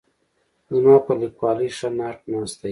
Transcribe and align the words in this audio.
زما 0.73 0.95
پر 1.05 1.15
لیکوالۍ 1.23 1.69
ښه 1.77 1.89
ناټ 1.97 2.19
ناست 2.31 2.57
دی. 2.61 2.69